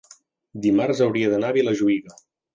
dimarts 0.63 1.03
hauria 1.07 1.29
d'anar 1.35 1.53
a 1.55 1.57
Vilajuïga. 1.59 2.19